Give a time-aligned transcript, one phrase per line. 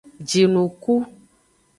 [0.29, 0.93] Jinuku.